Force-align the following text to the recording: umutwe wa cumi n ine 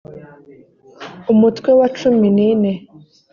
umutwe 1.31 1.69
wa 1.79 1.87
cumi 1.97 2.27
n 2.35 2.39
ine 2.49 2.71